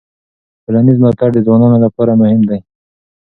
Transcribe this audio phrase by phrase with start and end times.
[0.63, 2.59] ټولنیز ملاتړ د ځوانانو لپاره مهم دی.